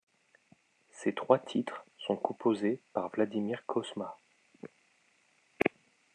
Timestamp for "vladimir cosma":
3.11-4.17